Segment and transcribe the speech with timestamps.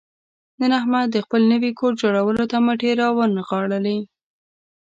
[0.59, 3.97] نن احمد د خپل نوي کور جوړولو ته مټې را ونغاړلې.